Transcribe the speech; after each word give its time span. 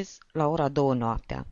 botez 0.00 0.18
la 0.32 0.46
ora 0.46 0.68
două 0.68 0.94
noaptea. 0.94 1.46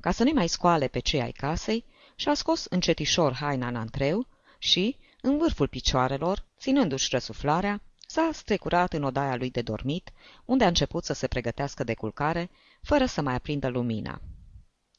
Ca 0.00 0.10
să 0.10 0.24
nu 0.24 0.30
mai 0.34 0.48
scoale 0.48 0.88
pe 0.88 0.98
cei 0.98 1.20
ai 1.20 1.32
casei, 1.32 1.84
și-a 2.16 2.34
scos 2.34 2.64
încetișor 2.64 3.32
haina 3.32 3.68
în 3.68 3.76
antreu 3.76 4.26
și, 4.58 4.96
în 5.20 5.38
vârful 5.38 5.68
picioarelor, 5.68 6.44
ținându-și 6.58 7.08
răsuflarea, 7.10 7.82
s-a 8.06 8.30
strecurat 8.32 8.92
în 8.92 9.02
odaia 9.02 9.36
lui 9.36 9.50
de 9.50 9.62
dormit, 9.62 10.12
unde 10.44 10.64
a 10.64 10.68
început 10.68 11.04
să 11.04 11.12
se 11.12 11.26
pregătească 11.26 11.84
de 11.84 11.94
culcare, 11.94 12.50
fără 12.82 13.06
să 13.06 13.20
mai 13.20 13.34
aprindă 13.34 13.68
lumina. 13.68 14.20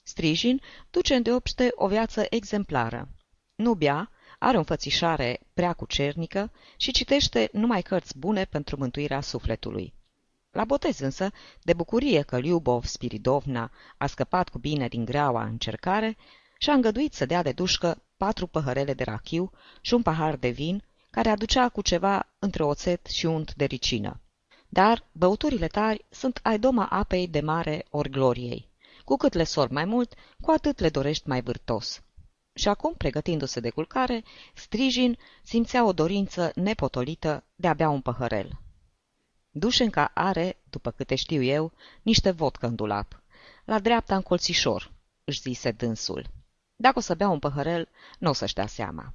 Strijin 0.03 0.61
duce 0.89 1.15
îndeopște 1.15 1.71
o 1.75 1.87
viață 1.87 2.25
exemplară. 2.29 3.07
Nu 3.55 3.73
bea, 3.73 4.11
are 4.39 4.55
o 4.55 4.59
înfățișare 4.59 5.39
prea 5.53 5.73
cucernică 5.73 6.51
și 6.77 6.91
citește 6.91 7.49
numai 7.51 7.81
cărți 7.81 8.17
bune 8.17 8.45
pentru 8.45 8.77
mântuirea 8.77 9.21
sufletului. 9.21 9.93
La 10.51 10.65
botez 10.65 10.99
însă, 10.99 11.31
de 11.63 11.73
bucurie 11.73 12.21
că 12.21 12.39
Liubov 12.39 12.85
Spiridovna 12.85 13.71
a 13.97 14.07
scăpat 14.07 14.49
cu 14.49 14.57
bine 14.57 14.87
din 14.87 15.05
greaua 15.05 15.43
încercare, 15.43 16.17
și-a 16.57 16.73
îngăduit 16.73 17.13
să 17.13 17.25
dea 17.25 17.41
de 17.41 17.51
dușcă 17.51 18.01
patru 18.17 18.47
păhărele 18.47 18.93
de 18.93 19.03
rachiu 19.03 19.51
și 19.81 19.93
un 19.93 20.01
pahar 20.01 20.35
de 20.35 20.49
vin, 20.49 20.83
care 21.09 21.29
aducea 21.29 21.69
cu 21.69 21.81
ceva 21.81 22.27
între 22.39 22.63
oțet 22.63 23.05
și 23.05 23.25
unt 23.25 23.53
de 23.55 23.65
ricină. 23.65 24.19
Dar 24.69 25.05
băuturile 25.11 25.67
tari 25.67 26.05
sunt 26.09 26.39
ai 26.43 26.59
doma 26.59 26.85
apei 26.85 27.27
de 27.27 27.39
mare 27.39 27.85
ori 27.89 28.09
gloriei. 28.09 28.67
Cu 29.05 29.15
cât 29.17 29.33
le 29.33 29.43
sor 29.43 29.69
mai 29.69 29.85
mult, 29.85 30.13
cu 30.41 30.51
atât 30.51 30.79
le 30.79 30.89
dorești 30.89 31.27
mai 31.27 31.41
vârtos. 31.41 32.01
Și 32.53 32.67
acum, 32.67 32.93
pregătindu-se 32.93 33.59
de 33.59 33.69
culcare, 33.69 34.23
Strijin 34.53 35.17
simțea 35.43 35.85
o 35.85 35.93
dorință 35.93 36.51
nepotolită 36.55 37.43
de 37.55 37.67
a 37.67 37.73
bea 37.73 37.89
un 37.89 38.01
păhărel. 38.01 38.59
Dușenca 39.51 40.11
are, 40.13 40.57
după 40.69 40.91
câte 40.91 41.15
știu 41.15 41.41
eu, 41.41 41.71
niște 42.01 42.31
vodcă 42.31 42.67
în 42.67 42.75
dulap. 42.75 43.23
La 43.65 43.79
dreapta 43.79 44.15
în 44.15 44.21
colțișor, 44.21 44.91
își 45.23 45.41
zise 45.41 45.71
dânsul. 45.71 46.25
Dacă 46.75 46.97
o 46.97 47.01
să 47.01 47.15
bea 47.15 47.29
un 47.29 47.39
păhărel, 47.39 47.89
nu 48.19 48.29
o 48.29 48.33
să-și 48.33 48.53
dea 48.53 48.67
seama. 48.67 49.13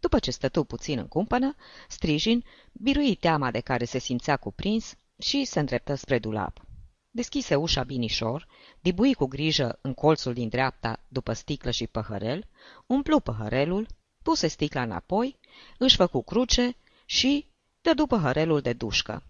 După 0.00 0.18
ce 0.18 0.30
stătu 0.30 0.64
puțin 0.64 0.98
în 0.98 1.08
cumpănă, 1.08 1.54
Strijin 1.88 2.44
birui 2.72 3.14
teama 3.14 3.50
de 3.50 3.60
care 3.60 3.84
se 3.84 3.98
simțea 3.98 4.36
cuprins 4.36 4.94
și 5.18 5.44
se 5.44 5.58
îndreptă 5.58 5.94
spre 5.94 6.18
dulap. 6.18 6.60
Deschise 7.10 7.54
ușa 7.54 7.82
binișor, 7.82 8.46
dibui 8.80 9.14
cu 9.14 9.26
grijă 9.26 9.78
în 9.80 9.94
colțul 9.94 10.32
din 10.32 10.48
dreapta 10.48 11.00
după 11.08 11.32
sticlă 11.32 11.70
și 11.70 11.86
păhărel, 11.86 12.48
umplu 12.86 13.20
păhărelul, 13.20 13.86
puse 14.22 14.46
sticla 14.46 14.82
înapoi, 14.82 15.38
își 15.78 15.96
făcu 15.96 16.22
cruce 16.22 16.76
și 17.04 17.46
dădu 17.80 18.06
păhărelul 18.06 18.60
de 18.60 18.72
dușcă. 18.72 19.22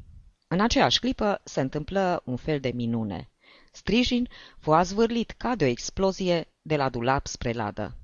În 0.50 0.60
aceeași 0.60 1.00
clipă 1.00 1.40
se 1.44 1.60
întâmplă 1.60 2.22
un 2.24 2.36
fel 2.36 2.60
de 2.60 2.70
minune. 2.74 3.30
Strijin 3.72 4.28
fu 4.58 4.72
azvârlit 4.72 5.30
ca 5.30 5.54
de 5.54 5.64
o 5.64 5.68
explozie 5.68 6.48
de 6.62 6.76
la 6.76 6.88
dulap 6.88 7.26
spre 7.26 7.52
ladă. 7.52 7.96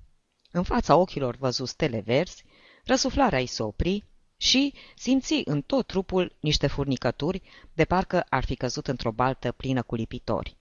În 0.50 0.62
fața 0.62 0.96
ochilor 0.96 1.36
văzu 1.36 1.64
stele 1.64 2.00
verzi, 2.00 2.44
răsuflarea 2.84 3.38
îi 3.38 3.46
se 3.46 3.62
opri 3.62 4.04
și 4.36 4.74
simți 4.96 5.42
în 5.44 5.62
tot 5.62 5.86
trupul 5.86 6.36
niște 6.40 6.66
furnicături, 6.66 7.42
de 7.72 7.84
parcă 7.84 8.26
ar 8.28 8.44
fi 8.44 8.54
căzut 8.54 8.88
într-o 8.88 9.12
baltă 9.12 9.52
plină 9.52 9.82
cu 9.82 9.94
lipitori. 9.94 10.56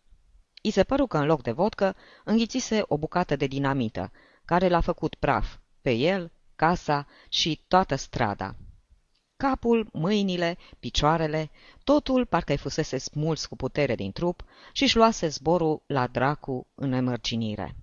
I 0.62 0.70
se 0.70 0.84
păru 0.84 1.08
că 1.08 1.18
în 1.18 1.26
loc 1.26 1.42
de 1.42 1.52
vodcă 1.52 1.96
înghițise 2.24 2.84
o 2.88 2.98
bucată 2.98 3.36
de 3.36 3.48
dinamită, 3.48 4.12
care 4.46 4.68
l-a 4.68 4.82
făcut 4.82 5.16
praf 5.16 5.56
pe 5.82 5.92
el, 5.92 6.32
casa 6.56 7.08
și 7.30 7.64
toată 7.68 7.96
strada. 7.96 8.56
Capul, 9.50 9.88
mâinile, 9.92 10.58
picioarele, 10.80 11.50
totul 11.84 12.26
parcă-i 12.26 12.58
fusese 12.58 12.98
smuls 12.98 13.46
cu 13.46 13.56
putere 13.56 13.96
din 13.96 14.12
trup 14.12 14.44
și 14.72 14.84
își 14.84 14.96
luase 14.96 15.28
zborul 15.28 15.82
la 15.86 16.08
dracu 16.08 16.68
în 16.76 16.92
emărginire. 16.92 17.76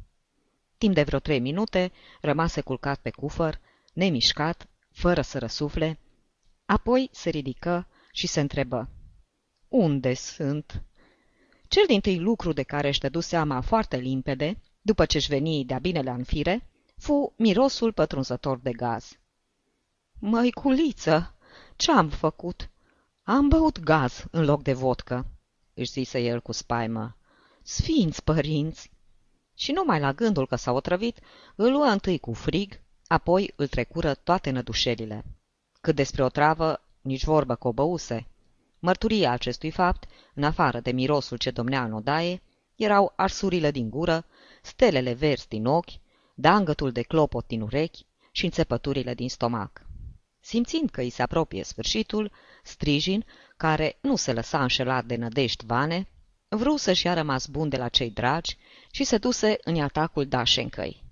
Timp 0.79 0.95
de 0.95 1.03
vreo 1.03 1.19
trei 1.19 1.39
minute 1.41 1.93
rămase 2.21 2.61
culcat 2.61 3.01
pe 3.01 3.11
cufăr, 3.11 3.61
nemișcat, 3.93 4.69
fără 4.93 5.21
să 5.21 5.39
răsufle, 5.39 5.99
apoi 6.65 7.09
se 7.13 7.31
ridică 7.31 7.87
și 8.13 8.27
se 8.27 8.41
întrebă. 8.41 8.89
Unde 9.69 10.15
sunt? 10.15 10.83
Cel 11.69 11.85
din 11.87 12.01
tâi 12.01 12.19
lucru 12.19 12.53
de 12.53 12.63
care 12.63 12.89
își 12.89 13.01
dădu 13.01 13.21
seama 13.21 13.61
foarte 13.61 13.97
limpede, 13.97 14.61
după 14.83 15.05
ce-și 15.05 15.29
veni 15.29 15.65
de-a 15.65 15.79
binele 15.79 16.11
în 16.11 16.25
fire, 16.25 16.67
fu 16.97 17.33
mirosul 17.37 17.93
pătrunzător 17.93 18.59
de 18.59 18.73
gaz. 18.73 19.19
Măiculiță, 20.19 21.35
ce-am 21.81 22.09
făcut? 22.09 22.71
Am 23.23 23.49
băut 23.49 23.81
gaz 23.81 24.25
în 24.31 24.45
loc 24.45 24.63
de 24.63 24.73
vodcă, 24.73 25.27
își 25.75 25.91
zise 25.91 26.21
el 26.21 26.41
cu 26.41 26.53
spaimă. 26.53 27.17
Sfinți 27.63 28.25
părinți! 28.25 28.91
Și 29.55 29.73
numai 29.73 30.01
la 30.01 30.13
gândul 30.13 30.47
că 30.47 30.57
s-a 30.57 30.73
otrăvit, 30.73 31.19
îl 31.55 31.73
luă 31.73 31.85
întâi 31.85 32.19
cu 32.19 32.33
frig, 32.33 32.81
apoi 33.07 33.53
îl 33.57 33.67
trecură 33.67 34.15
toate 34.15 34.51
nădușelile. 34.51 35.25
Cât 35.81 35.95
despre 35.95 36.25
o 36.25 36.29
travă, 36.29 36.81
nici 37.01 37.25
vorbă 37.25 37.55
că 37.55 37.69
o 37.69 37.73
băuse. 37.73 38.27
Mărturia 38.79 39.31
acestui 39.31 39.71
fapt, 39.71 40.05
în 40.35 40.43
afară 40.43 40.81
de 40.81 40.91
mirosul 40.91 41.37
ce 41.37 41.51
domnea 41.51 41.85
în 41.85 41.93
odaie, 41.93 42.43
erau 42.75 43.13
arsurile 43.17 43.71
din 43.71 43.91
gură, 43.91 44.25
stelele 44.63 45.13
verzi 45.13 45.49
din 45.49 45.67
ochi, 45.67 46.01
dangătul 46.35 46.93
de 46.93 47.03
clopot 47.03 47.47
din 47.47 47.61
urechi 47.61 48.07
și 48.31 48.45
înțepăturile 48.45 49.15
din 49.15 49.29
stomac. 49.29 49.89
Simțind 50.41 50.91
că 50.91 51.01
îi 51.01 51.11
se 51.11 51.23
apropie 51.23 51.65
sfârșitul, 51.65 52.33
Strijin, 52.63 53.25
care 53.57 53.99
nu 54.01 54.17
se 54.17 54.33
lăsa 54.33 54.63
înșelat 54.63 55.05
de 55.05 55.17
nădești 55.17 55.65
vane, 55.67 56.09
vreau 56.49 56.77
să-și 56.77 57.07
ia 57.07 57.15
rămas 57.15 57.47
bun 57.47 57.69
de 57.69 57.77
la 57.77 57.89
cei 57.89 58.11
dragi 58.11 58.57
și 58.91 59.05
se 59.05 59.19
duse 59.19 59.59
în 59.65 59.81
atacul 59.81 60.27
Dașencăi. 60.27 61.05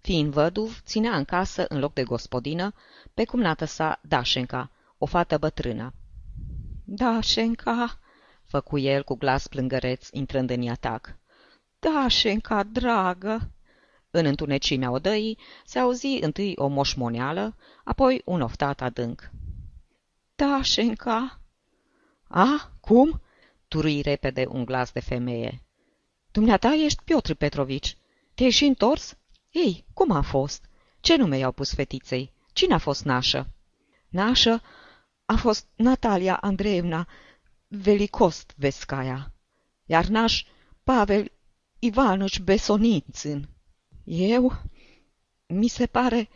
Fiind 0.00 0.32
văduv, 0.32 0.80
ținea 0.84 1.16
în 1.16 1.24
casă, 1.24 1.64
în 1.68 1.78
loc 1.78 1.92
de 1.92 2.02
gospodină, 2.02 2.74
pe 3.14 3.24
cumnată 3.24 3.64
sa 3.64 4.00
Dașenca, 4.02 4.70
o 4.98 5.06
fată 5.06 5.38
bătrână. 5.38 5.94
Dașenca, 6.84 7.98
făcu 8.44 8.78
el 8.78 9.04
cu 9.04 9.14
glas 9.14 9.46
plângăreț, 9.46 10.08
intrând 10.10 10.50
în 10.50 10.68
atac. 10.68 11.18
Dașenca, 11.78 12.62
dragă! 12.62 13.50
În 14.16 14.24
întunecimea 14.24 14.90
odăii 14.90 15.38
se 15.64 15.78
auzi 15.78 16.18
întâi 16.20 16.52
o 16.56 16.66
moșmoneală, 16.66 17.56
apoi 17.84 18.22
un 18.24 18.40
oftat 18.40 18.80
adânc. 18.80 19.30
Dașenca! 20.36 21.40
A, 22.28 22.72
cum? 22.80 23.20
turui 23.68 24.00
repede 24.00 24.46
un 24.48 24.64
glas 24.64 24.92
de 24.92 25.00
femeie. 25.00 25.62
Dumneata 26.32 26.74
ești 26.74 27.02
Piotr 27.04 27.32
Petrovici. 27.32 27.96
Te-ai 28.34 28.50
și 28.50 28.64
întors? 28.64 29.16
Ei, 29.50 29.84
cum 29.94 30.10
a 30.10 30.20
fost? 30.20 30.68
Ce 31.00 31.16
nume 31.16 31.38
i-au 31.38 31.52
pus 31.52 31.74
fetiței? 31.74 32.32
Cine 32.52 32.74
a 32.74 32.78
fost 32.78 33.04
nașă? 33.04 33.46
Nașă 34.08 34.62
a 35.24 35.36
fost 35.36 35.66
Natalia 35.74 36.36
Andreevna 36.36 37.08
Velikost 37.68 38.52
Vescaia, 38.56 39.32
iar 39.84 40.06
naș 40.06 40.44
Pavel 40.82 41.32
Ivanoș 41.78 42.38
Besonințin. 42.38 43.54
Eu? 44.06 44.62
Mi 45.46 45.68
se 45.68 45.86
pare 45.86 46.28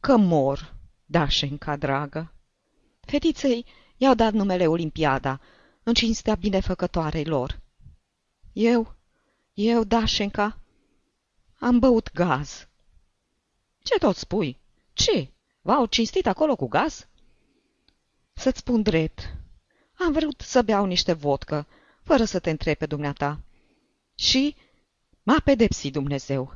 că 0.00 0.16
mor, 0.16 0.74
Dașenca, 1.04 1.76
dragă. 1.76 2.32
Fetiței 3.00 3.66
i-au 3.96 4.14
dat 4.14 4.32
numele 4.32 4.66
Olimpiada, 4.66 5.40
în 5.82 5.94
cinstea 5.94 6.34
binefăcătoarei 6.34 7.24
lor. 7.24 7.60
Eu, 8.52 8.94
eu, 9.52 9.84
Dașenca, 9.84 10.58
am 11.58 11.78
băut 11.78 12.12
gaz. 12.12 12.68
Ce 13.78 13.98
tot 13.98 14.16
spui? 14.16 14.58
Ce? 14.92 15.30
V-au 15.60 15.86
cinstit 15.86 16.26
acolo 16.26 16.56
cu 16.56 16.66
gaz? 16.66 17.08
Să-ți 18.32 18.58
spun 18.58 18.82
drept. 18.82 19.34
Am 19.94 20.12
vrut 20.12 20.40
să 20.40 20.62
beau 20.62 20.84
niște 20.84 21.12
vodcă, 21.12 21.66
fără 22.02 22.24
să 22.24 22.38
te 22.38 22.50
întrebe 22.50 22.86
dumneata. 22.86 23.40
Și 24.14 24.56
m-a 25.22 25.40
pedepsit 25.44 25.92
Dumnezeu. 25.92 26.54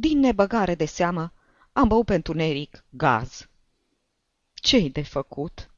Din 0.00 0.18
nebăgare 0.18 0.74
de 0.74 0.84
seamă, 0.84 1.32
am 1.72 1.88
băut 1.88 2.06
pentru 2.06 2.32
neric 2.32 2.84
gaz. 2.88 3.48
Ce-i 4.54 4.90
de 4.90 5.02
făcut? 5.02 5.70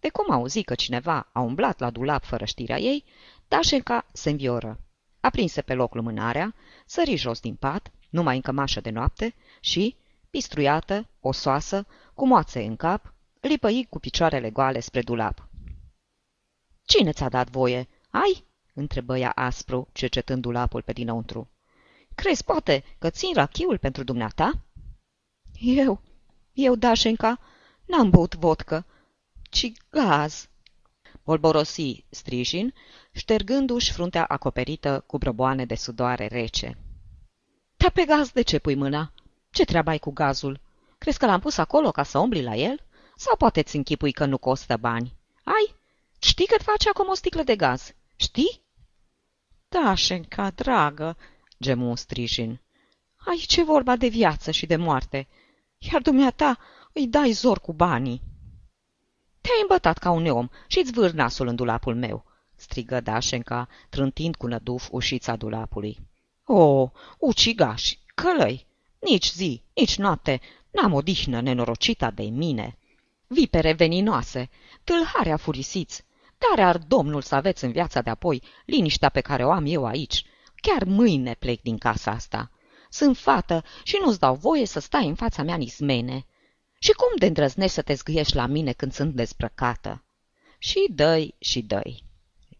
De 0.00 0.08
cum 0.08 0.30
auzi 0.30 0.62
că 0.62 0.74
cineva 0.74 1.28
a 1.32 1.40
umblat 1.40 1.78
la 1.78 1.90
dulap 1.90 2.24
fără 2.24 2.44
știrea 2.44 2.78
ei, 2.78 3.04
Dașenca 3.48 4.06
se 4.12 4.30
învioră. 4.30 4.80
Aprinse 5.20 5.62
pe 5.62 5.74
loc 5.74 5.94
lumânarea, 5.94 6.54
sări 6.86 7.16
jos 7.16 7.40
din 7.40 7.54
pat, 7.54 7.90
numai 8.10 8.34
în 8.34 8.40
cămașă 8.40 8.80
de 8.80 8.90
noapte, 8.90 9.34
și, 9.60 9.96
pistruiată, 10.30 11.08
osoasă, 11.20 11.86
cu 12.14 12.26
moațe 12.26 12.62
în 12.62 12.76
cap, 12.76 13.14
lipăi 13.40 13.86
cu 13.90 13.98
picioarele 13.98 14.50
goale 14.50 14.80
spre 14.80 15.02
dulap. 15.02 15.48
Cine 16.84 17.12
ți-a 17.12 17.28
dat 17.28 17.50
voie? 17.50 17.88
Ai?" 18.10 18.44
întrebă 18.74 19.18
ea 19.18 19.30
aspru, 19.30 19.88
cercetând 19.92 20.42
dulapul 20.42 20.82
pe 20.82 20.92
dinăuntru. 20.92 21.50
Crezi, 22.22 22.44
poate, 22.44 22.84
că 22.98 23.10
țin 23.10 23.34
rachiul 23.34 23.78
pentru 23.78 24.02
dumneata?" 24.04 24.52
Eu, 25.58 26.00
eu, 26.52 26.74
Dașenca, 26.74 27.40
n-am 27.84 28.10
băut 28.10 28.34
vodcă, 28.34 28.86
ci 29.50 29.72
gaz." 29.90 30.48
Volborosi 31.22 32.04
Strijin, 32.08 32.74
ștergându-și 33.12 33.92
fruntea 33.92 34.24
acoperită 34.24 35.04
cu 35.06 35.18
broboane 35.18 35.64
de 35.64 35.74
sudoare 35.74 36.26
rece. 36.26 36.78
Te-a 37.76 37.90
pe 37.90 38.04
gaz 38.04 38.30
de 38.30 38.42
ce 38.42 38.58
pui 38.58 38.74
mâna? 38.74 39.12
Ce 39.50 39.64
treabă 39.64 39.90
ai 39.90 39.98
cu 39.98 40.10
gazul? 40.10 40.60
Crezi 40.98 41.18
că 41.18 41.26
l-am 41.26 41.40
pus 41.40 41.56
acolo 41.56 41.90
ca 41.90 42.02
să 42.02 42.18
umbli 42.18 42.42
la 42.42 42.54
el? 42.54 42.80
Sau 43.16 43.36
poate 43.36 43.62
ți 43.62 43.76
închipui 43.76 44.12
că 44.12 44.24
nu 44.24 44.38
costă 44.38 44.76
bani? 44.76 45.14
Ai? 45.44 45.74
Știi 46.18 46.46
că 46.46 46.62
face 46.62 46.88
acum 46.88 47.08
o 47.08 47.14
sticlă 47.14 47.42
de 47.42 47.56
gaz? 47.56 47.94
Știi? 48.16 48.60
Da, 49.68 49.94
Șenca, 49.94 50.50
dragă, 50.50 51.16
gemu 51.58 51.94
Strijin. 51.94 52.60
Aici 53.16 53.56
e 53.56 53.62
vorba 53.62 53.96
de 53.96 54.08
viață 54.08 54.50
și 54.50 54.66
de 54.66 54.76
moarte, 54.76 55.28
iar 55.78 56.00
dumneata 56.00 56.58
îi 56.92 57.06
dai 57.06 57.30
zor 57.30 57.60
cu 57.60 57.72
banii. 57.72 58.22
Te-ai 59.40 59.60
îmbătat 59.60 59.98
ca 59.98 60.10
un 60.10 60.26
om 60.26 60.48
și 60.66 60.78
îți 60.78 60.92
vâr 60.92 61.10
nasul 61.10 61.46
în 61.46 61.56
dulapul 61.56 61.94
meu, 61.94 62.24
strigă 62.54 63.00
Dașenca, 63.00 63.68
trântind 63.88 64.36
cu 64.36 64.46
năduf 64.46 64.88
ușița 64.90 65.36
dulapului. 65.36 65.98
O, 66.44 66.90
ucigași, 67.18 67.98
călăi, 68.14 68.66
nici 68.98 69.30
zi, 69.30 69.62
nici 69.74 69.96
noapte, 69.96 70.40
n-am 70.70 70.92
odihnă 70.92 71.40
nenorocita 71.40 72.10
de 72.10 72.22
mine. 72.22 72.78
Vipere 73.26 73.72
veninoase, 73.72 74.50
tâlharea 74.84 75.36
furisiți, 75.36 76.04
dar 76.38 76.66
ar 76.66 76.78
Domnul 76.78 77.22
să 77.22 77.34
aveți 77.34 77.64
în 77.64 77.72
viața 77.72 78.00
de 78.02 78.10
apoi 78.10 78.42
liniștea 78.64 79.08
pe 79.08 79.20
care 79.20 79.44
o 79.44 79.50
am 79.50 79.64
eu 79.66 79.84
aici. 79.84 80.24
Chiar 80.60 80.84
mâine 80.84 81.34
plec 81.34 81.62
din 81.62 81.78
casa 81.78 82.10
asta. 82.10 82.50
Sunt 82.90 83.16
fată 83.16 83.64
și 83.82 83.98
nu-ți 84.00 84.18
dau 84.18 84.34
voie 84.34 84.66
să 84.66 84.80
stai 84.80 85.06
în 85.06 85.14
fața 85.14 85.42
mea 85.42 85.56
nismene. 85.56 86.26
Și 86.78 86.92
cum 86.92 87.08
de 87.18 87.26
îndrăznești 87.26 87.74
să 87.74 87.82
te 87.82 87.94
zgâiești 87.94 88.34
la 88.34 88.46
mine 88.46 88.72
când 88.72 88.92
sunt 88.92 89.14
dezbrăcată? 89.14 90.02
Și 90.58 90.86
dăi 90.90 91.34
și 91.38 91.62
dăi. 91.62 92.04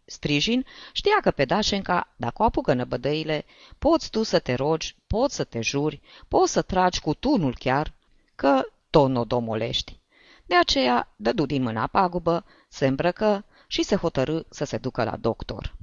Strijin 0.04 0.66
știa 0.92 1.18
că 1.22 1.30
pe 1.30 1.44
Dașenca, 1.44 2.12
dacă 2.16 2.42
o 2.42 2.44
apucă 2.44 2.74
năbădăile, 2.74 3.44
poți 3.78 4.10
tu 4.10 4.22
să 4.22 4.38
te 4.38 4.54
rogi, 4.54 4.96
poți 5.06 5.34
să 5.34 5.44
te 5.44 5.60
juri, 5.60 6.00
poți 6.28 6.52
să 6.52 6.62
tragi 6.62 7.00
cu 7.00 7.14
tunul 7.14 7.56
chiar, 7.58 7.92
că 8.34 8.62
tot 8.90 9.10
nu 9.10 9.20
o 9.20 9.24
domolești. 9.24 9.98
De 10.46 10.54
aceea 10.56 11.12
dădu 11.16 11.46
din 11.46 11.62
mâna 11.62 11.86
pagubă, 11.86 12.44
se 12.68 12.86
îmbrăcă 12.86 13.44
și 13.66 13.82
se 13.82 13.96
hotărâ 13.96 14.40
să 14.48 14.64
se 14.64 14.76
ducă 14.76 15.04
la 15.04 15.16
doctor. 15.16 15.74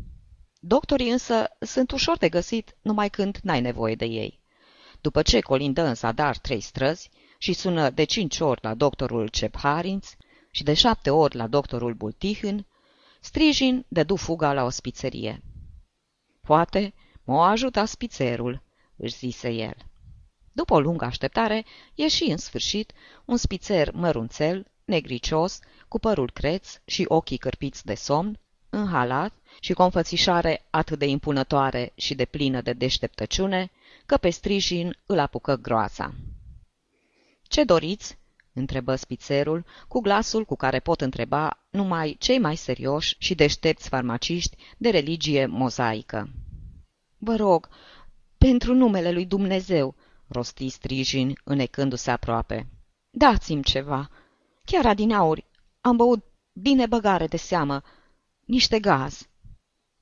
Doctorii 0.68 1.10
însă 1.10 1.48
sunt 1.60 1.92
ușor 1.92 2.18
de 2.18 2.30
găsit 2.30 2.76
numai 2.82 3.10
când 3.10 3.40
n-ai 3.44 3.62
nevoie 3.62 3.96
de 3.96 4.06
ei. 4.06 4.40
După 5.02 5.22
ce 5.22 5.40
colindă 5.40 5.82
în 5.82 5.96
zadar 5.96 6.38
trei 6.38 6.60
străzi 6.60 7.10
și 7.38 7.54
sună 7.54 7.90
de 7.90 8.04
cinci 8.04 8.40
ori 8.40 8.60
la 8.64 8.74
doctorul 8.74 9.28
Cepharinț 9.28 10.10
și 10.52 10.64
de 10.64 10.74
șapte 10.74 11.10
ori 11.10 11.36
la 11.36 11.48
doctorul 11.48 11.94
Bultihân, 11.94 12.68
Strijin 13.20 13.86
dădu 13.88 14.16
fuga 14.16 14.54
la 14.54 14.64
o 14.64 14.70
spițerie. 14.70 15.44
Poate 16.42 16.94
m-o 17.24 17.42
ajuta 17.42 17.86
spițerul, 17.86 18.64
își 18.96 19.16
zise 19.16 19.50
el. 19.50 19.76
După 20.52 20.74
o 20.74 20.80
lungă 20.80 21.06
așteptare, 21.06 21.66
ieși 21.96 22.24
în 22.24 22.38
sfârșit 22.38 22.94
un 23.26 23.38
spițer 23.38 23.92
mărunțel, 23.92 24.72
negricios, 24.86 25.60
cu 25.88 26.00
părul 26.00 26.32
creț 26.32 26.78
și 26.86 27.06
ochii 27.08 27.38
cârpiți 27.38 27.86
de 27.86 27.96
somn, 27.96 28.40
în 28.76 28.88
halat 28.88 29.34
și 29.60 29.74
cu 29.74 29.82
o 29.82 29.86
înfățișare 29.86 30.66
atât 30.70 31.00
de 31.00 31.06
impunătoare 31.06 31.92
și 31.96 32.16
de 32.16 32.26
plină 32.26 32.62
de 32.62 32.74
deșteptăciune, 32.74 33.72
că 34.06 34.18
pe 34.18 34.30
strijin 34.30 34.98
îl 35.06 35.20
apucă 35.20 35.56
groaza. 35.56 36.14
Ce 37.48 37.64
doriți?" 37.64 38.18
întrebă 38.54 38.96
spițerul, 38.96 39.66
cu 39.88 40.00
glasul 40.00 40.46
cu 40.46 40.56
care 40.56 40.80
pot 40.80 41.02
întreba 41.02 41.60
numai 41.70 42.16
cei 42.20 42.40
mai 42.40 42.56
serioși 42.56 43.16
și 43.18 43.36
deștepți 43.36 43.90
farmaciști 43.90 44.58
de 44.78 44.90
religie 44.90 45.46
mozaică. 45.46 46.30
Vă 47.18 47.36
rog, 47.36 47.70
pentru 48.38 48.74
numele 48.74 49.12
lui 49.12 49.26
Dumnezeu, 49.26 49.96
rosti 50.28 50.70
strijin, 50.70 51.40
înecându-se 51.44 52.12
aproape. 52.12 52.68
Dați-mi 53.10 53.64
ceva. 53.64 54.10
Chiar 54.66 54.86
adinauri 54.86 55.46
am 55.82 55.96
băut 55.96 56.26
bine 56.54 56.86
băgare 56.86 57.28
de 57.28 57.38
seamă, 57.38 57.82
niște 58.46 58.80
gaz. 58.80 59.30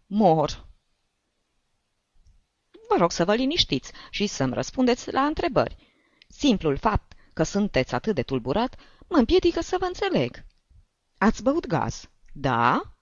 Mor. 0.05 0.67
Vă 2.89 2.95
rog 2.97 3.11
să 3.11 3.25
vă 3.25 3.35
liniștiți 3.35 3.91
și 4.09 4.27
să-mi 4.27 4.53
răspundeți 4.53 5.11
la 5.11 5.25
întrebări. 5.25 5.77
Simplul 6.27 6.77
fapt 6.77 7.13
că 7.33 7.43
sunteți 7.43 7.95
atât 7.95 8.15
de 8.15 8.23
tulburat 8.23 8.75
mă 9.07 9.17
împiedică 9.17 9.61
să 9.61 9.75
vă 9.79 9.85
înțeleg. 9.85 10.45
Ați 11.17 11.43
băut 11.43 11.67
gaz, 11.67 12.09
da? 12.33 12.95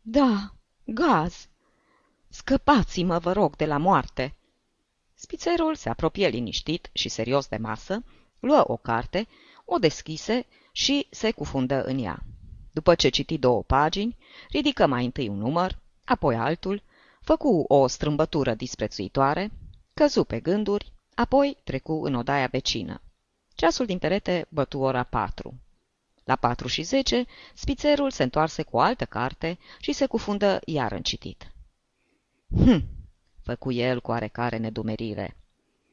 Da, 0.00 0.54
gaz. 0.84 1.48
Scăpați-mă, 2.28 3.18
vă 3.18 3.32
rog, 3.32 3.56
de 3.56 3.66
la 3.66 3.76
moarte. 3.76 4.36
Spițerul 5.14 5.74
se 5.74 5.88
apropie 5.88 6.28
liniștit 6.28 6.90
și 6.92 7.08
serios 7.08 7.46
de 7.48 7.56
masă, 7.56 8.04
luă 8.40 8.64
o 8.66 8.76
carte, 8.76 9.28
o 9.64 9.78
deschise 9.78 10.46
și 10.72 11.06
se 11.10 11.30
cufundă 11.30 11.82
în 11.82 11.98
ea. 11.98 12.24
După 12.70 12.94
ce 12.94 13.08
citi 13.08 13.38
două 13.38 13.62
pagini, 13.62 14.16
ridică 14.50 14.86
mai 14.86 15.04
întâi 15.04 15.28
un 15.28 15.38
număr, 15.38 15.78
apoi 16.04 16.36
altul, 16.36 16.82
făcu 17.20 17.64
o 17.68 17.86
strâmbătură 17.86 18.54
disprețuitoare, 18.54 19.52
căzu 19.94 20.24
pe 20.24 20.40
gânduri, 20.40 20.92
apoi 21.14 21.56
trecu 21.64 21.92
în 22.04 22.14
odaia 22.14 22.46
vecină. 22.46 23.00
Ceasul 23.54 23.86
din 23.86 23.98
perete 23.98 24.46
bătu 24.48 24.78
ora 24.78 25.02
patru. 25.02 25.54
La 26.24 26.36
patru 26.36 26.68
și 26.68 26.82
zece, 26.82 27.26
spițerul 27.54 28.10
se 28.10 28.22
întoarse 28.22 28.62
cu 28.62 28.76
o 28.76 28.80
altă 28.80 29.04
carte 29.04 29.58
și 29.80 29.92
se 29.92 30.06
cufundă 30.06 30.60
iar 30.64 30.92
în 30.92 31.02
citit. 31.02 31.52
Hm, 32.56 32.84
făcu 33.42 33.72
el 33.72 34.00
cu 34.00 34.10
oarecare 34.10 34.56
nedumerire. 34.56 35.36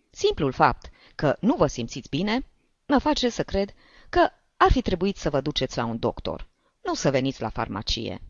Simplul 0.09 0.51
fapt 0.51 0.89
că 1.15 1.38
nu 1.39 1.56
vă 1.56 1.68
simțiți 1.68 2.09
bine 2.09 2.45
mă 2.85 2.97
face 2.97 3.29
să 3.29 3.44
cred 3.44 3.74
că 4.09 4.29
ar 4.57 4.71
fi 4.71 4.81
trebuit 4.81 5.18
să 5.18 5.29
vă 5.29 5.41
duceți 5.41 5.77
la 5.77 5.85
un 5.85 6.00
doctor, 6.00 6.47
nu 6.88 6.94
să 6.94 7.10
veniți 7.12 7.42
la 7.42 7.50
farmacie. 7.50 8.22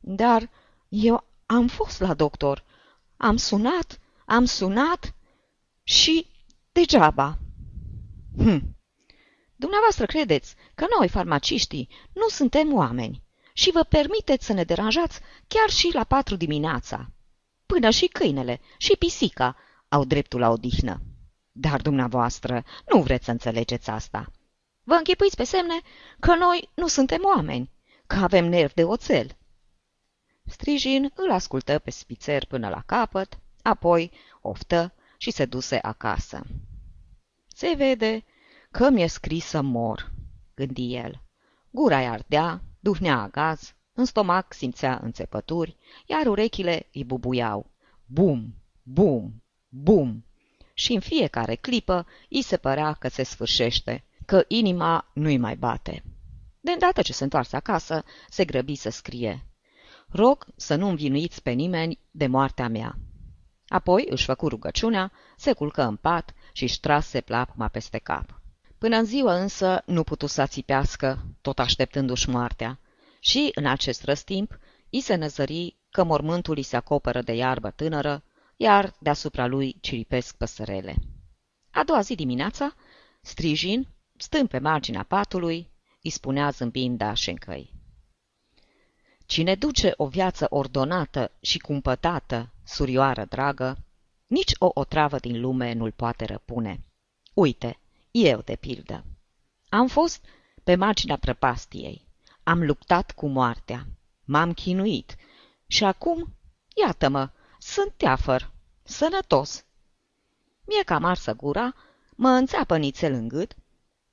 Dar 0.00 0.50
eu 0.88 1.26
am 1.46 1.68
fost 1.68 2.00
la 2.00 2.14
doctor, 2.14 2.64
am 3.16 3.36
sunat, 3.36 3.98
am 4.24 4.44
sunat 4.44 5.14
și 5.82 6.26
degeaba. 6.72 7.38
Hm. 8.36 8.76
Dumneavoastră 9.56 10.06
credeți 10.06 10.54
că 10.74 10.86
noi, 10.98 11.08
farmaciștii, 11.08 11.88
nu 12.12 12.28
suntem 12.28 12.74
oameni 12.74 13.22
și 13.52 13.70
vă 13.70 13.82
permiteți 13.82 14.46
să 14.46 14.52
ne 14.52 14.64
deranjați 14.64 15.20
chiar 15.46 15.68
și 15.68 15.90
la 15.92 16.04
patru 16.04 16.36
dimineața. 16.36 17.12
Până 17.66 17.90
și 17.90 18.06
câinele 18.06 18.60
și 18.76 18.96
pisica 18.98 19.56
au 19.88 20.04
dreptul 20.04 20.40
la 20.40 20.50
odihnă. 20.50 21.00
Dar 21.52 21.80
dumneavoastră 21.80 22.64
nu 22.88 23.02
vreți 23.02 23.24
să 23.24 23.30
înțelegeți 23.30 23.90
asta. 23.90 24.32
Vă 24.84 24.94
închipuiți 24.94 25.36
pe 25.36 25.44
semne 25.44 25.80
că 26.20 26.34
noi 26.34 26.70
nu 26.74 26.86
suntem 26.86 27.20
oameni, 27.24 27.70
că 28.06 28.16
avem 28.16 28.44
nervi 28.44 28.74
de 28.74 28.84
oțel. 28.84 29.36
Strijin 30.44 31.12
îl 31.14 31.30
ascultă 31.30 31.78
pe 31.78 31.90
spițer 31.90 32.46
până 32.46 32.68
la 32.68 32.82
capăt, 32.86 33.38
apoi 33.62 34.10
oftă 34.40 34.94
și 35.16 35.30
se 35.30 35.44
duse 35.44 35.78
acasă. 35.82 36.42
Se 37.46 37.74
vede 37.76 38.24
că 38.70 38.90
mi-e 38.90 39.06
scris 39.06 39.44
să 39.44 39.60
mor, 39.60 40.12
gândi 40.54 40.94
el. 40.94 41.22
Gura-i 41.70 42.06
ardea, 42.06 42.62
duhnea 42.80 43.28
gaz, 43.28 43.74
în 43.92 44.04
stomac 44.04 44.52
simțea 44.52 45.00
înțepături, 45.02 45.76
iar 46.06 46.26
urechile 46.26 46.88
îi 46.92 47.04
bubuiau. 47.04 47.70
Bum, 48.06 48.54
bum, 48.82 49.42
bum! 49.68 50.24
Și 50.74 50.92
în 50.92 51.00
fiecare 51.00 51.54
clipă 51.54 52.06
îi 52.28 52.42
se 52.42 52.56
părea 52.56 52.92
că 52.92 53.08
se 53.08 53.22
sfârșește, 53.22 54.04
că 54.32 54.44
inima 54.48 55.10
nu-i 55.14 55.36
mai 55.36 55.56
bate. 55.56 56.04
De 56.60 56.70
îndată 56.70 57.02
ce 57.02 57.12
se 57.12 57.24
întoarse 57.24 57.56
acasă, 57.56 58.04
se 58.28 58.44
grăbi 58.44 58.74
să 58.74 58.90
scrie. 58.90 59.46
Rog 60.08 60.46
să 60.56 60.74
nu 60.74 60.88
învinuiți 60.88 61.42
pe 61.42 61.50
nimeni 61.50 61.98
de 62.10 62.26
moartea 62.26 62.68
mea. 62.68 62.98
Apoi 63.68 64.06
își 64.08 64.24
făcu 64.24 64.48
rugăciunea, 64.48 65.12
se 65.36 65.52
culcă 65.52 65.82
în 65.82 65.96
pat 65.96 66.34
și 66.52 66.62
își 66.62 66.80
trase 66.80 67.20
plapuma 67.20 67.68
peste 67.68 67.98
cap. 67.98 68.40
Până 68.78 68.96
în 68.96 69.04
ziua 69.04 69.34
însă 69.40 69.82
nu 69.86 70.02
putu 70.02 70.26
să 70.26 70.46
țipească, 70.46 71.26
tot 71.40 71.58
așteptându-și 71.58 72.28
moartea, 72.28 72.80
și, 73.20 73.50
în 73.54 73.66
acest 73.66 74.04
răstimp, 74.04 74.58
i 74.90 75.00
se 75.00 75.14
năzări 75.14 75.76
că 75.90 76.04
mormântul 76.04 76.56
îi 76.56 76.62
se 76.62 76.76
acoperă 76.76 77.22
de 77.22 77.32
iarbă 77.32 77.70
tânără, 77.70 78.24
iar 78.56 78.94
deasupra 78.98 79.46
lui 79.46 79.76
ciripesc 79.80 80.36
păsărele. 80.36 80.94
A 81.70 81.84
doua 81.84 82.00
zi 82.00 82.14
dimineața, 82.14 82.74
Strijin, 83.24 83.88
stând 84.16 84.48
pe 84.48 84.58
marginea 84.58 85.02
patului, 85.02 85.70
îi 86.02 86.10
spunea 86.10 86.50
zâmbind 86.50 86.98
Dașencăi. 86.98 87.72
Cine 89.26 89.54
duce 89.54 89.92
o 89.96 90.06
viață 90.06 90.46
ordonată 90.50 91.30
și 91.40 91.58
cumpătată, 91.58 92.52
surioară 92.64 93.24
dragă, 93.24 93.78
nici 94.26 94.52
o 94.58 94.70
otravă 94.74 95.18
din 95.18 95.40
lume 95.40 95.72
nu-l 95.72 95.92
poate 95.92 96.24
răpune. 96.24 96.84
Uite, 97.34 97.78
eu, 98.10 98.40
de 98.40 98.56
pildă. 98.56 99.04
Am 99.68 99.86
fost 99.86 100.24
pe 100.64 100.74
marginea 100.74 101.16
prăpastiei. 101.16 102.06
Am 102.42 102.64
luptat 102.64 103.12
cu 103.12 103.26
moartea. 103.26 103.86
M-am 104.24 104.52
chinuit. 104.52 105.16
Și 105.66 105.84
acum, 105.84 106.34
iată-mă, 106.74 107.30
sunt 107.58 107.92
teafăr, 107.96 108.50
sănătos. 108.82 109.64
Mie 110.66 110.82
cam 110.82 111.04
arsă 111.04 111.34
gura, 111.34 111.74
mă 112.16 112.28
înțeapă 112.28 112.76
nițel 112.76 113.12
în 113.12 113.28
gât, 113.28 113.56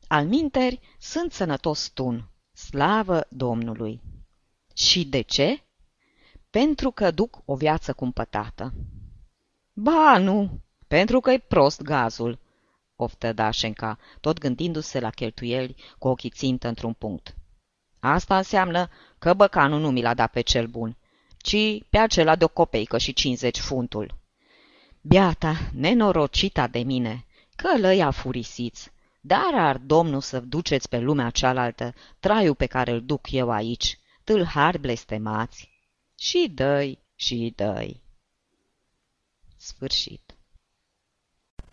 al 0.09 0.25
minteri 0.25 0.79
sunt 0.99 1.31
sănătos 1.31 1.87
tun, 1.87 2.29
slavă 2.53 3.25
Domnului. 3.29 4.01
Și 4.73 5.05
de 5.05 5.21
ce? 5.21 5.63
Pentru 6.49 6.91
că 6.91 7.11
duc 7.11 7.41
o 7.45 7.55
viață 7.55 7.93
cumpătată. 7.93 8.73
Ba, 9.73 10.17
nu, 10.17 10.59
pentru 10.87 11.19
că 11.19 11.31
e 11.31 11.37
prost 11.37 11.81
gazul, 11.81 12.39
oftă 12.95 13.33
Dașenca, 13.33 13.99
tot 14.21 14.39
gândindu-se 14.39 14.99
la 14.99 15.09
cheltuieli 15.09 15.75
cu 15.97 16.07
ochii 16.07 16.29
țintă 16.29 16.67
într-un 16.67 16.93
punct. 16.93 17.35
Asta 17.99 18.37
înseamnă 18.37 18.89
că 19.19 19.33
băcanul 19.33 19.79
nu 19.79 19.91
mi 19.91 20.01
l-a 20.01 20.13
dat 20.13 20.31
pe 20.31 20.41
cel 20.41 20.67
bun, 20.67 20.97
ci 21.37 21.83
pe 21.89 21.97
acela 21.97 22.35
de 22.35 22.43
o 22.43 22.47
copeică 22.47 22.97
și 22.97 23.13
50 23.13 23.59
funtul. 23.59 24.15
Biata, 25.01 25.69
nenorocita 25.73 26.67
de 26.67 26.79
mine, 26.79 27.25
că 27.55 27.77
lăia 27.77 28.11
furisiți, 28.11 28.91
dar 29.29 29.53
ar 29.53 29.77
Domnul 29.77 30.21
să 30.21 30.39
duceți 30.39 30.89
pe 30.89 30.99
lumea 30.99 31.29
cealaltă 31.29 31.93
traiul 32.19 32.55
pe 32.55 32.65
care 32.65 32.91
îl 32.91 33.01
duc 33.01 33.31
eu 33.31 33.51
aici, 33.51 33.99
tâlhari 34.23 34.79
blestemați. 34.79 35.69
Și 36.17 36.51
dăi, 36.53 36.99
și 37.15 37.53
dăi. 37.55 38.01
Sfârșit. 39.57 40.35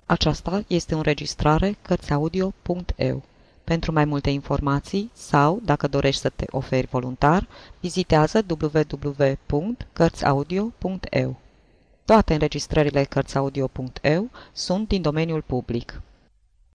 Aceasta 0.06 0.64
este 0.66 0.94
o 0.94 0.96
înregistrare 0.96 1.76
Cărțiaudio.eu. 1.82 3.22
Pentru 3.64 3.92
mai 3.92 4.04
multe 4.04 4.30
informații 4.30 5.10
sau, 5.12 5.60
dacă 5.64 5.86
dorești 5.88 6.20
să 6.20 6.28
te 6.28 6.44
oferi 6.50 6.86
voluntar, 6.86 7.48
vizitează 7.80 8.44
www.cărțiaudio.eu. 8.48 11.36
Toate 12.04 12.32
înregistrările 12.32 13.04
Cărțiaudio.eu 13.04 14.30
sunt 14.52 14.88
din 14.88 15.02
domeniul 15.02 15.42
public. 15.42 16.00